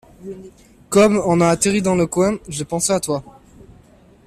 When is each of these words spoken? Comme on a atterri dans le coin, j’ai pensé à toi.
Comme 0.89 1.21
on 1.27 1.41
a 1.41 1.49
atterri 1.49 1.83
dans 1.83 1.93
le 1.93 2.07
coin, 2.07 2.39
j’ai 2.49 2.65
pensé 2.65 2.91
à 2.91 2.99
toi. 2.99 3.23